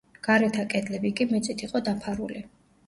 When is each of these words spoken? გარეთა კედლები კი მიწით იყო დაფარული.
გარეთა 0.27 0.63
კედლები 0.71 1.11
კი 1.21 1.29
მიწით 1.35 1.63
იყო 1.69 1.87
დაფარული. 1.91 2.45